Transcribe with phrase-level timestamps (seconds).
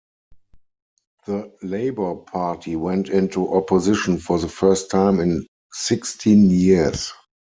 [1.27, 7.13] The Labour Party went into opposition for the first time in sixteen years.